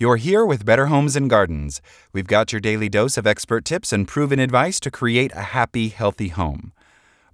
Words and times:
You're 0.00 0.14
here 0.14 0.46
with 0.46 0.64
Better 0.64 0.86
Homes 0.86 1.16
and 1.16 1.28
Gardens. 1.28 1.82
We've 2.12 2.28
got 2.28 2.52
your 2.52 2.60
daily 2.60 2.88
dose 2.88 3.16
of 3.16 3.26
expert 3.26 3.64
tips 3.64 3.92
and 3.92 4.06
proven 4.06 4.38
advice 4.38 4.78
to 4.78 4.92
create 4.92 5.32
a 5.34 5.50
happy, 5.50 5.88
healthy 5.88 6.28
home. 6.28 6.72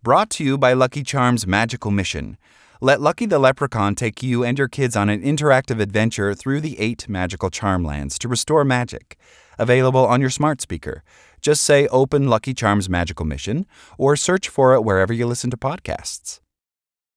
Brought 0.02 0.30
to 0.30 0.44
you 0.44 0.56
by 0.56 0.72
Lucky 0.72 1.02
Charms 1.02 1.46
Magical 1.46 1.90
Mission. 1.90 2.38
Let 2.80 3.02
Lucky 3.02 3.26
the 3.26 3.38
Leprechaun 3.38 3.94
take 3.94 4.22
you 4.22 4.42
and 4.44 4.58
your 4.58 4.68
kids 4.68 4.96
on 4.96 5.10
an 5.10 5.20
interactive 5.20 5.78
adventure 5.78 6.32
through 6.32 6.62
the 6.62 6.80
eight 6.80 7.06
magical 7.06 7.50
charm 7.50 7.84
lands 7.84 8.18
to 8.20 8.28
restore 8.28 8.64
magic. 8.64 9.18
Available 9.58 10.06
on 10.06 10.22
your 10.22 10.30
smart 10.30 10.62
speaker. 10.62 11.02
Just 11.42 11.62
say 11.64 11.86
Open 11.88 12.28
Lucky 12.28 12.54
Charms 12.54 12.88
Magical 12.88 13.26
Mission 13.26 13.66
or 13.98 14.16
search 14.16 14.48
for 14.48 14.72
it 14.72 14.84
wherever 14.84 15.12
you 15.12 15.26
listen 15.26 15.50
to 15.50 15.58
podcasts. 15.58 16.40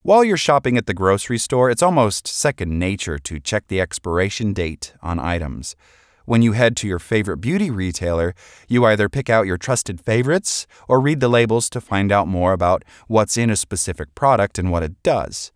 While 0.07 0.23
you're 0.23 0.37
shopping 0.37 0.77
at 0.77 0.85
the 0.85 0.93
grocery 0.93 1.37
store, 1.37 1.69
it's 1.69 1.83
almost 1.83 2.27
second 2.27 2.79
nature 2.79 3.19
to 3.19 3.41
check 3.41 3.67
the 3.67 3.81
expiration 3.81 4.53
date 4.53 4.93
on 5.01 5.19
items. 5.19 5.75
When 6.23 6.41
you 6.41 6.53
head 6.53 6.77
to 6.77 6.87
your 6.87 6.97
favorite 6.97 7.39
beauty 7.39 7.69
retailer, 7.69 8.33
you 8.69 8.85
either 8.85 9.09
pick 9.09 9.29
out 9.29 9.47
your 9.47 9.57
trusted 9.57 9.99
favorites 9.99 10.65
or 10.87 11.01
read 11.01 11.19
the 11.19 11.27
labels 11.27 11.69
to 11.71 11.81
find 11.81 12.09
out 12.09 12.29
more 12.29 12.53
about 12.53 12.85
what's 13.07 13.35
in 13.35 13.49
a 13.49 13.57
specific 13.57 14.15
product 14.15 14.57
and 14.57 14.71
what 14.71 14.81
it 14.81 15.01
does. 15.03 15.51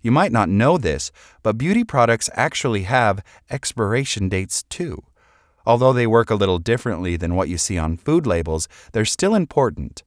You 0.00 0.12
might 0.12 0.30
not 0.30 0.48
know 0.48 0.78
this, 0.78 1.10
but 1.42 1.58
beauty 1.58 1.82
products 1.82 2.30
actually 2.34 2.84
have 2.84 3.24
expiration 3.50 4.28
dates 4.28 4.62
too. 4.62 5.02
Although 5.66 5.92
they 5.92 6.06
work 6.06 6.30
a 6.30 6.36
little 6.36 6.60
differently 6.60 7.16
than 7.16 7.34
what 7.34 7.48
you 7.48 7.58
see 7.58 7.78
on 7.78 7.96
food 7.96 8.28
labels, 8.28 8.68
they're 8.92 9.04
still 9.04 9.34
important. 9.34 10.04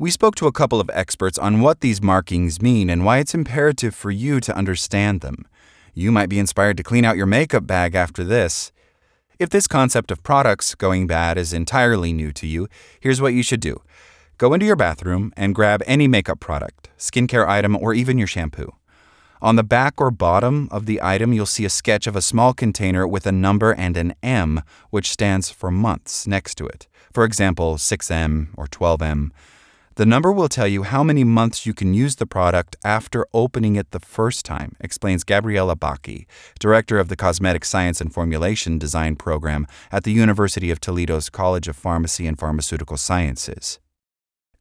We 0.00 0.12
spoke 0.12 0.36
to 0.36 0.46
a 0.46 0.52
couple 0.52 0.80
of 0.80 0.88
experts 0.94 1.38
on 1.38 1.60
what 1.60 1.80
these 1.80 2.00
markings 2.00 2.62
mean 2.62 2.88
and 2.88 3.04
why 3.04 3.18
it's 3.18 3.34
imperative 3.34 3.96
for 3.96 4.12
you 4.12 4.38
to 4.38 4.56
understand 4.56 5.22
them. 5.22 5.44
You 5.92 6.12
might 6.12 6.28
be 6.28 6.38
inspired 6.38 6.76
to 6.76 6.84
clean 6.84 7.04
out 7.04 7.16
your 7.16 7.26
makeup 7.26 7.66
bag 7.66 7.96
after 7.96 8.22
this. 8.22 8.70
If 9.40 9.50
this 9.50 9.66
concept 9.66 10.12
of 10.12 10.22
products 10.22 10.76
going 10.76 11.08
bad 11.08 11.36
is 11.36 11.52
entirely 11.52 12.12
new 12.12 12.30
to 12.34 12.46
you, 12.46 12.68
here's 13.00 13.20
what 13.20 13.34
you 13.34 13.42
should 13.42 13.58
do 13.58 13.82
go 14.36 14.54
into 14.54 14.66
your 14.66 14.76
bathroom 14.76 15.32
and 15.36 15.52
grab 15.52 15.82
any 15.84 16.06
makeup 16.06 16.38
product, 16.38 16.90
skincare 16.96 17.48
item, 17.48 17.74
or 17.74 17.92
even 17.92 18.18
your 18.18 18.28
shampoo. 18.28 18.72
On 19.42 19.56
the 19.56 19.64
back 19.64 20.00
or 20.00 20.12
bottom 20.12 20.68
of 20.70 20.86
the 20.86 21.02
item, 21.02 21.32
you'll 21.32 21.44
see 21.44 21.64
a 21.64 21.70
sketch 21.70 22.06
of 22.06 22.14
a 22.14 22.22
small 22.22 22.54
container 22.54 23.04
with 23.04 23.26
a 23.26 23.32
number 23.32 23.74
and 23.74 23.96
an 23.96 24.14
M, 24.22 24.62
which 24.90 25.10
stands 25.10 25.50
for 25.50 25.72
months, 25.72 26.24
next 26.24 26.54
to 26.58 26.66
it. 26.68 26.86
For 27.12 27.24
example, 27.24 27.78
6M 27.78 28.50
or 28.56 28.68
12M. 28.68 29.32
The 29.98 30.06
number 30.06 30.30
will 30.30 30.48
tell 30.48 30.68
you 30.68 30.84
how 30.84 31.02
many 31.02 31.24
months 31.24 31.66
you 31.66 31.74
can 31.74 31.92
use 31.92 32.14
the 32.14 32.24
product 32.24 32.76
after 32.84 33.26
opening 33.34 33.74
it 33.74 33.90
the 33.90 33.98
first 33.98 34.44
time, 34.44 34.76
explains 34.78 35.24
Gabriella 35.24 35.74
Baki, 35.74 36.26
director 36.60 37.00
of 37.00 37.08
the 37.08 37.16
Cosmetic 37.16 37.64
Science 37.64 38.00
and 38.00 38.14
Formulation 38.14 38.78
Design 38.78 39.16
Program 39.16 39.66
at 39.90 40.04
the 40.04 40.12
University 40.12 40.70
of 40.70 40.80
Toledo's 40.80 41.28
College 41.28 41.66
of 41.66 41.74
Pharmacy 41.74 42.28
and 42.28 42.38
Pharmaceutical 42.38 42.96
Sciences. 42.96 43.80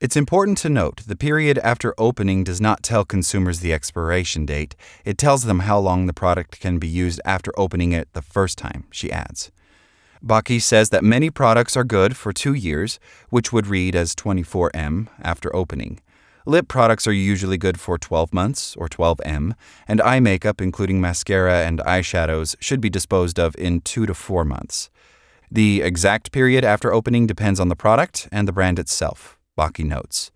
It's 0.02 0.16
important 0.16 0.58
to 0.60 0.70
note 0.70 1.04
the 1.06 1.16
period 1.16 1.60
after 1.60 1.94
opening 2.00 2.44
does 2.44 2.60
not 2.60 2.82
tell 2.82 3.06
consumers 3.06 3.60
the 3.60 3.74
expiration 3.74 4.44
date. 4.44 4.76
It 5.06 5.20
tells 5.20 5.44
them 5.44 5.60
how 5.60 5.78
long 5.78 6.08
the 6.08 6.14
product 6.14 6.60
can 6.60 6.80
be 6.80 6.88
used 6.88 7.22
after 7.24 7.52
opening 7.60 7.92
it 7.92 8.12
the 8.14 8.24
first 8.24 8.58
time, 8.58 8.86
she 8.90 9.12
adds. 9.12 9.52
Baki 10.24 10.62
says 10.62 10.90
that 10.90 11.04
many 11.04 11.30
products 11.30 11.78
are 11.78 11.84
good 11.84 12.18
for 12.18 12.34
two 12.34 12.54
years, 12.54 13.00
which 13.30 13.54
would 13.54 13.68
read 13.68 13.96
as 13.96 14.16
24M 14.16 15.08
after 15.22 15.56
opening. 15.56 16.00
Lip 16.46 16.68
products 16.68 17.06
are 17.06 17.12
usually 17.12 17.58
good 17.58 17.80
for 17.80 17.98
12 17.98 18.34
months, 18.34 18.76
or 18.78 18.88
12M, 18.88 19.54
and 19.88 20.02
eye 20.02 20.22
makeup, 20.22 20.62
including 20.62 21.02
mascara 21.02 21.66
and 21.66 21.80
eyeshadows, 21.80 22.56
should 22.62 22.80
be 22.80 22.90
disposed 22.90 23.38
of 23.38 23.54
in 23.58 23.82
2 23.82 24.06
to 24.06 24.14
4 24.14 24.46
months. 24.46 24.90
The 25.52 25.82
exact 25.82 26.32
period 26.32 26.64
after 26.64 26.94
opening 26.94 27.28
depends 27.28 27.60
on 27.60 27.70
the 27.70 27.76
product 27.76 28.28
and 28.32 28.48
the 28.48 28.54
brand 28.54 28.80
itself, 28.80 29.38
Baki 29.58 29.86
notes. 29.86 30.32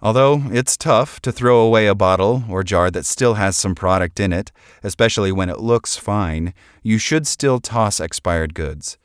Although 0.00 0.44
it's 0.50 0.76
tough 0.76 1.20
to 1.20 1.32
throw 1.32 1.60
away 1.60 1.86
a 1.86 1.94
bottle 1.94 2.44
or 2.48 2.62
jar 2.62 2.90
that 2.90 3.06
still 3.06 3.34
has 3.34 3.56
some 3.56 3.74
product 3.74 4.20
in 4.20 4.32
it, 4.32 4.52
especially 4.82 5.32
when 5.32 5.48
it 5.48 5.60
looks 5.60 5.96
fine, 5.96 6.52
you 6.82 6.98
should 6.98 7.26
still 7.26 7.58
toss 7.58 8.00
expired 8.00 8.54
goods. 8.54 8.98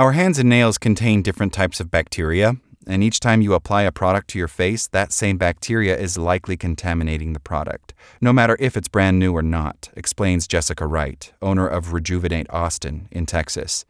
Our 0.00 0.12
hands 0.12 0.38
and 0.38 0.48
nails 0.48 0.78
contain 0.78 1.20
different 1.20 1.52
types 1.52 1.78
of 1.78 1.90
bacteria, 1.90 2.54
and 2.86 3.04
each 3.04 3.20
time 3.20 3.42
you 3.42 3.52
apply 3.52 3.82
a 3.82 3.92
product 3.92 4.28
to 4.28 4.38
your 4.38 4.48
face, 4.48 4.86
that 4.86 5.12
same 5.12 5.36
bacteria 5.36 5.94
is 5.94 6.16
likely 6.16 6.56
contaminating 6.56 7.34
the 7.34 7.38
product, 7.38 7.92
no 8.18 8.32
matter 8.32 8.56
if 8.58 8.78
it's 8.78 8.88
brand 8.88 9.18
new 9.18 9.34
or 9.34 9.42
not, 9.42 9.90
explains 9.94 10.48
Jessica 10.48 10.86
Wright, 10.86 11.30
owner 11.42 11.68
of 11.68 11.92
Rejuvenate 11.92 12.46
Austin 12.48 13.08
in 13.10 13.26
Texas. 13.26 13.84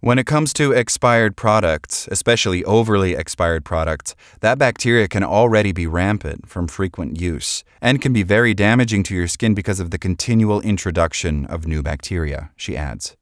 When 0.00 0.16
it 0.16 0.26
comes 0.26 0.52
to 0.52 0.70
expired 0.70 1.36
products, 1.36 2.06
especially 2.12 2.62
overly 2.62 3.14
expired 3.14 3.64
products, 3.64 4.14
that 4.42 4.60
bacteria 4.60 5.08
can 5.08 5.24
already 5.24 5.72
be 5.72 5.88
rampant 5.88 6.48
from 6.48 6.68
frequent 6.68 7.20
use 7.20 7.64
and 7.82 8.00
can 8.00 8.12
be 8.12 8.22
very 8.22 8.54
damaging 8.54 9.02
to 9.02 9.14
your 9.16 9.26
skin 9.26 9.54
because 9.54 9.80
of 9.80 9.90
the 9.90 9.98
continual 9.98 10.60
introduction 10.60 11.46
of 11.46 11.66
new 11.66 11.82
bacteria, 11.82 12.52
she 12.56 12.76
adds. 12.76 13.16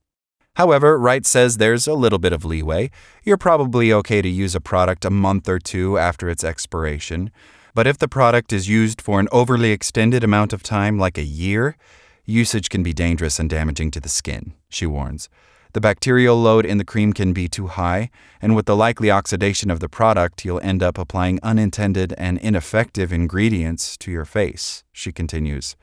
However, 0.57 0.99
Wright 0.99 1.27
says 1.27 1.59
there's 1.59 1.87
a 1.87 1.93
little 1.93 2.19
bit 2.19 2.33
of 2.33 2.43
leeway. 2.43 2.91
You're 3.23 3.37
probably 3.37 3.93
okay 3.93 4.23
to 4.23 4.29
use 4.29 4.55
a 4.55 4.61
product 4.61 5.05
a 5.05 5.11
month 5.11 5.51
or 5.51 5.59
two 5.59 5.99
after 5.99 6.31
its 6.31 6.43
expiration. 6.43 7.31
But 7.75 7.87
if 7.87 7.99
the 7.99 8.09
product 8.09 8.55
is 8.55 8.67
used 8.67 9.03
for 9.03 9.21
an 9.21 9.29
overly 9.31 9.71
extended 9.71 10.25
amount 10.25 10.55
of 10.55 10.63
time, 10.63 10.99
like 10.99 11.19
a 11.19 11.23
year, 11.23 11.77
usage 12.25 12.71
can 12.71 12.83
be 12.83 12.95
dangerous 12.95 13.39
and 13.39 13.51
damaging 13.51 13.91
to 13.91 14.01
the 14.01 14.09
skin, 14.09 14.55
she 14.71 14.87
warns. 14.87 15.29
The 15.75 15.81
bacterial 15.83 16.41
load 16.41 16.65
in 16.65 16.79
the 16.79 16.87
cream 16.87 17.13
can 17.13 17.35
be 17.35 17.49
too 17.49 17.67
high, 17.67 18.09
and 18.41 18.57
with 18.57 18.65
the 18.65 18.75
likely 18.75 19.11
oxidation 19.11 19.71
of 19.71 19.81
the 19.81 19.91
product, 19.91 20.43
you'll 20.43 20.61
end 20.61 20.83
up 20.83 20.97
applying 20.97 21.39
unintended 21.43 22.15
and 22.17 22.39
ineffective 22.39 23.13
ingredients 23.13 23.99
to 23.99 24.11
your 24.11 24.25
face, 24.25 24.85
she 24.91 25.13
continues. 25.13 25.77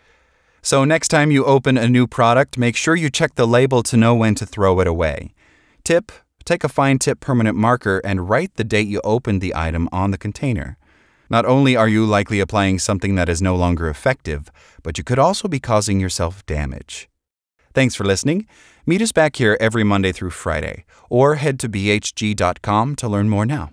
So, 0.63 0.85
next 0.85 1.09
time 1.09 1.29
you 1.29 1.45
open 1.45 1.77
a 1.77 1.87
new 1.87 2.07
product, 2.07 2.57
make 2.57 2.75
sure 2.75 2.95
you 2.95 3.11
check 3.11 3.35
the 3.35 3.45
label 3.45 3.83
to 3.83 3.95
know 3.95 4.15
when 4.15 4.33
to 4.35 4.45
throw 4.45 4.79
it 4.79 4.87
away. 4.87 5.35
Tip 5.83 6.11
Take 6.45 6.63
a 6.63 6.69
fine 6.69 6.99
tip 6.99 7.19
permanent 7.19 7.55
marker 7.55 8.01
and 8.03 8.29
write 8.29 8.55
the 8.55 8.63
date 8.63 8.87
you 8.87 8.99
opened 9.03 9.39
the 9.39 9.55
item 9.55 9.87
on 9.91 10.11
the 10.11 10.17
container. 10.17 10.77
Not 11.29 11.45
only 11.45 11.75
are 11.75 11.87
you 11.87 12.05
likely 12.05 12.39
applying 12.41 12.79
something 12.79 13.15
that 13.15 13.29
is 13.29 13.41
no 13.41 13.55
longer 13.55 13.89
effective, 13.89 14.51
but 14.83 14.97
you 14.97 15.03
could 15.03 15.19
also 15.19 15.47
be 15.47 15.59
causing 15.59 15.99
yourself 15.99 16.45
damage. 16.45 17.09
Thanks 17.73 17.95
for 17.95 18.03
listening. 18.03 18.45
Meet 18.85 19.01
us 19.01 19.11
back 19.13 19.37
here 19.37 19.57
every 19.59 19.83
Monday 19.83 20.11
through 20.11 20.31
Friday, 20.31 20.85
or 21.09 21.35
head 21.35 21.59
to 21.59 21.69
bhg.com 21.69 22.95
to 22.97 23.07
learn 23.07 23.29
more 23.29 23.45
now. 23.45 23.71